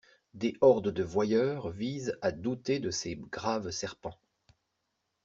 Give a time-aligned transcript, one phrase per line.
[0.33, 4.19] Des hordes de voyeurs visent à douter de ces graves serpents.